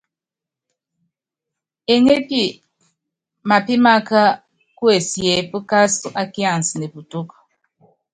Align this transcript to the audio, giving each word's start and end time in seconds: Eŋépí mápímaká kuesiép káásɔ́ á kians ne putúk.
Eŋépí 1.93 2.43
mápímaká 3.49 4.23
kuesiép 4.77 5.49
káásɔ́ 5.69 6.13
á 6.21 6.23
kians 6.33 6.67
ne 6.79 6.87
putúk. 6.93 7.29